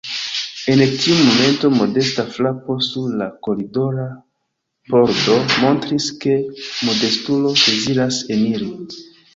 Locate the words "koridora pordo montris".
3.49-6.11